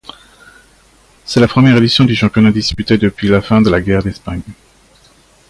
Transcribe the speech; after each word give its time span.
C'est 1.25 1.39
la 1.39 1.47
première 1.47 1.77
édition 1.77 2.05
du 2.05 2.15
championnat 2.15 2.51
disputée 2.51 2.97
depuis 2.97 3.27
la 3.27 3.39
fin 3.39 3.61
de 3.61 3.69
la 3.69 3.81
guerre 3.81 4.01
d'Espagne. 4.01 4.41